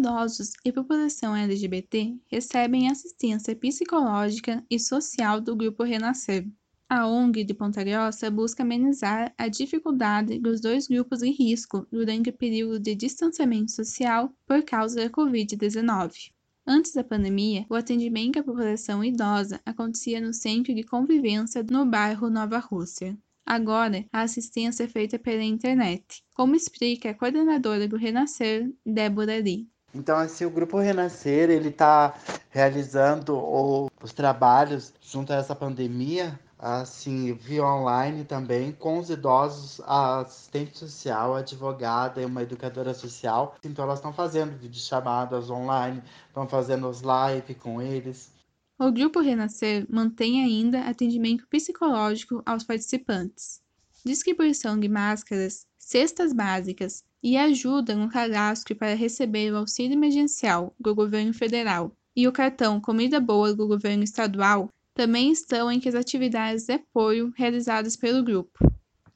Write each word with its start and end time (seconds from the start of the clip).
Idosos 0.00 0.52
e 0.64 0.72
população 0.72 1.36
LGBT 1.36 2.16
recebem 2.26 2.88
assistência 2.90 3.54
psicológica 3.54 4.64
e 4.70 4.80
social 4.80 5.42
do 5.42 5.54
Grupo 5.54 5.82
Renascer. 5.82 6.48
A 6.88 7.06
ONG 7.06 7.44
de 7.44 7.52
Ponta 7.52 7.84
Grossa 7.84 8.30
busca 8.30 8.62
amenizar 8.62 9.30
a 9.36 9.46
dificuldade 9.46 10.38
dos 10.38 10.58
dois 10.58 10.88
grupos 10.88 11.22
em 11.22 11.32
risco 11.32 11.86
durante 11.92 12.30
o 12.30 12.32
período 12.32 12.80
de 12.80 12.94
distanciamento 12.94 13.72
social 13.72 14.34
por 14.46 14.62
causa 14.62 14.96
da 14.96 15.10
Covid-19. 15.10 16.30
Antes 16.66 16.94
da 16.94 17.04
pandemia, 17.04 17.66
o 17.68 17.74
atendimento 17.74 18.38
à 18.38 18.42
população 18.42 19.04
idosa 19.04 19.60
acontecia 19.66 20.18
no 20.18 20.32
Centro 20.32 20.74
de 20.74 20.82
Convivência 20.82 21.62
no 21.70 21.84
bairro 21.84 22.30
Nova 22.30 22.58
Rússia. 22.58 23.18
Agora, 23.44 24.06
a 24.10 24.22
assistência 24.22 24.84
é 24.84 24.88
feita 24.88 25.18
pela 25.18 25.42
internet, 25.42 26.24
como 26.34 26.56
explica 26.56 27.10
a 27.10 27.14
coordenadora 27.14 27.86
do 27.86 27.98
Renascer, 27.98 28.72
Débora 28.86 29.38
Lee. 29.38 29.68
Então, 29.94 30.16
assim, 30.16 30.44
o 30.44 30.50
Grupo 30.50 30.78
Renascer, 30.78 31.50
ele 31.50 31.68
está 31.68 32.14
realizando 32.50 33.36
o, 33.36 33.90
os 34.02 34.12
trabalhos 34.12 34.92
junto 35.00 35.32
a 35.32 35.36
essa 35.36 35.54
pandemia, 35.54 36.38
assim, 36.58 37.32
via 37.34 37.64
online 37.64 38.24
também, 38.24 38.70
com 38.70 38.98
os 38.98 39.10
idosos, 39.10 39.80
a 39.84 40.20
assistente 40.20 40.78
social, 40.78 41.34
a 41.34 41.40
advogada 41.40 42.22
e 42.22 42.24
uma 42.24 42.42
educadora 42.42 42.94
social. 42.94 43.56
Então, 43.64 43.84
elas 43.84 43.98
estão 43.98 44.12
fazendo 44.12 44.56
videochamadas 44.56 45.50
online, 45.50 46.02
estão 46.28 46.46
fazendo 46.46 46.88
os 46.88 47.02
live 47.02 47.54
com 47.54 47.82
eles. 47.82 48.32
O 48.78 48.92
Grupo 48.92 49.20
Renascer 49.20 49.86
mantém 49.90 50.42
ainda 50.42 50.88
atendimento 50.88 51.46
psicológico 51.48 52.42
aos 52.46 52.64
participantes, 52.64 53.60
distribuição 54.06 54.78
de 54.78 54.88
máscaras, 54.88 55.66
cestas 55.76 56.32
básicas, 56.32 57.04
e 57.22 57.36
ajuda 57.36 57.94
no 57.94 58.08
cadastro 58.08 58.74
para 58.74 58.94
receber 58.94 59.52
o 59.52 59.56
auxílio 59.56 59.94
emergencial 59.94 60.74
do 60.78 60.94
governo 60.94 61.34
federal 61.34 61.92
e 62.14 62.26
o 62.26 62.32
cartão 62.32 62.80
Comida 62.80 63.20
Boa 63.20 63.54
do 63.54 63.66
governo 63.66 64.02
estadual 64.02 64.68
também 64.94 65.30
estão 65.30 65.70
entre 65.70 65.88
as 65.88 65.94
atividades 65.94 66.64
de 66.64 66.74
apoio 66.74 67.32
realizadas 67.36 67.96
pelo 67.96 68.24
grupo. 68.24 68.58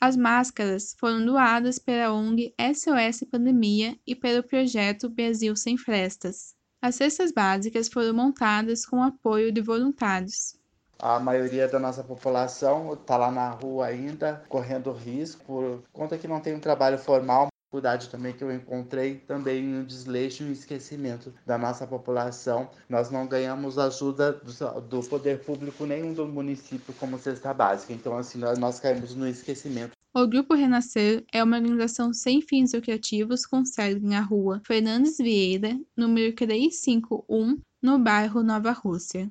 As 0.00 0.16
máscaras 0.16 0.96
foram 0.98 1.24
doadas 1.24 1.78
pela 1.78 2.12
ONG 2.12 2.54
SOS 2.58 3.28
Pandemia 3.30 3.98
e 4.06 4.14
pelo 4.14 4.42
projeto 4.42 5.08
Brasil 5.08 5.54
Sem 5.54 5.76
Frestas. 5.76 6.54
As 6.82 6.94
cestas 6.94 7.30
básicas 7.30 7.88
foram 7.88 8.14
montadas 8.14 8.86
com 8.86 9.02
apoio 9.02 9.52
de 9.52 9.60
voluntários. 9.60 10.58
A 10.98 11.18
maioria 11.20 11.68
da 11.68 11.78
nossa 11.78 12.02
população 12.02 12.94
está 12.94 13.16
lá 13.16 13.30
na 13.30 13.50
rua 13.50 13.86
ainda, 13.86 14.42
correndo 14.48 14.92
risco, 14.92 15.44
por 15.44 15.82
conta 15.92 16.18
que 16.18 16.28
não 16.28 16.40
tem 16.40 16.54
um 16.54 16.60
trabalho 16.60 16.98
formal, 16.98 17.48
dificuldade 17.70 18.08
também 18.08 18.32
que 18.32 18.42
eu 18.42 18.52
encontrei 18.52 19.14
também 19.14 19.62
no 19.62 19.84
desleixo 19.84 20.42
e 20.42 20.52
esquecimento 20.52 21.32
da 21.46 21.56
nossa 21.56 21.86
população. 21.86 22.68
Nós 22.88 23.10
não 23.10 23.28
ganhamos 23.28 23.78
ajuda 23.78 24.32
do, 24.32 24.80
do 24.80 25.08
poder 25.08 25.44
público 25.44 25.86
nenhum 25.86 26.12
do 26.12 26.26
município 26.26 26.92
como 26.94 27.16
cesta 27.16 27.54
básica. 27.54 27.92
Então, 27.92 28.18
assim, 28.18 28.38
nós, 28.38 28.58
nós 28.58 28.80
caímos 28.80 29.14
no 29.14 29.26
esquecimento. 29.28 29.92
O 30.12 30.26
Grupo 30.26 30.54
Renascer 30.54 31.24
é 31.32 31.44
uma 31.44 31.58
organização 31.58 32.12
sem 32.12 32.42
fins 32.42 32.72
lucrativos 32.72 33.46
com 33.46 33.64
sede 33.64 34.04
na 34.04 34.20
rua 34.20 34.60
Fernandes 34.66 35.18
Vieira, 35.18 35.78
número 35.96 36.34
351, 36.34 37.60
no 37.80 37.98
bairro 38.00 38.42
Nova 38.42 38.72
Rússia. 38.72 39.30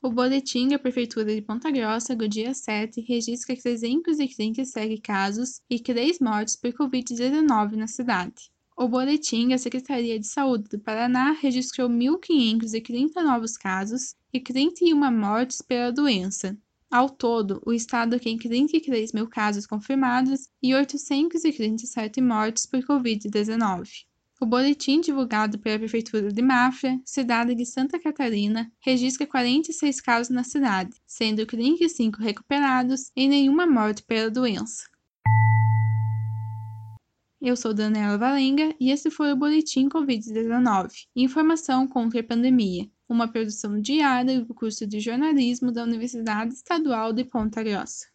O 0.00 0.10
boletim 0.10 0.68
da 0.68 0.78
Prefeitura 0.78 1.34
de 1.34 1.42
Ponta 1.42 1.72
Grossa 1.72 2.14
do 2.14 2.28
dia 2.28 2.54
7 2.54 3.00
registra 3.00 3.56
337 3.56 5.00
casos 5.00 5.60
e 5.68 5.80
3 5.80 6.20
mortes 6.20 6.54
por 6.54 6.72
Covid-19 6.72 7.72
na 7.72 7.88
cidade. 7.88 8.48
O 8.76 8.86
boletim 8.86 9.48
da 9.48 9.58
Secretaria 9.58 10.16
de 10.20 10.26
Saúde 10.28 10.68
do 10.68 10.78
Paraná 10.78 11.32
registrou 11.32 11.88
1.530 11.88 13.24
novos 13.24 13.56
casos 13.56 14.14
e 14.32 14.38
31 14.38 15.10
mortes 15.10 15.60
pela 15.60 15.90
doença. 15.90 16.56
Ao 16.88 17.10
todo, 17.10 17.60
o 17.66 17.72
estado 17.72 18.20
tem 18.20 18.38
33 18.38 19.12
mil 19.12 19.26
casos 19.26 19.66
confirmados 19.66 20.48
e 20.62 20.76
837 20.76 22.20
mortes 22.20 22.66
por 22.66 22.78
Covid-19. 22.84 24.06
O 24.40 24.46
boletim 24.46 25.00
divulgado 25.00 25.58
pela 25.58 25.80
Prefeitura 25.80 26.32
de 26.32 26.40
Mafra, 26.40 26.96
cidade 27.04 27.56
de 27.56 27.66
Santa 27.66 27.98
Catarina, 27.98 28.70
registra 28.78 29.26
46 29.26 30.00
casos 30.00 30.30
na 30.30 30.44
cidade, 30.44 30.92
sendo 31.04 31.44
35 31.44 32.22
recuperados 32.22 33.10
e 33.16 33.26
nenhuma 33.26 33.66
morte 33.66 34.04
pela 34.04 34.30
doença. 34.30 34.84
Eu 37.42 37.56
sou 37.56 37.74
Daniela 37.74 38.16
Valenga 38.16 38.72
e 38.78 38.92
esse 38.92 39.10
foi 39.10 39.32
o 39.32 39.36
Boletim 39.36 39.88
Covid-19 39.88 41.06
Informação 41.16 41.88
contra 41.88 42.20
a 42.20 42.24
Pandemia, 42.24 42.88
uma 43.08 43.26
produção 43.26 43.80
diária 43.80 44.40
do 44.40 44.54
curso 44.54 44.86
de 44.86 45.00
jornalismo 45.00 45.72
da 45.72 45.82
Universidade 45.82 46.54
Estadual 46.54 47.12
de 47.12 47.24
Ponta 47.24 47.60
Grossa. 47.60 48.06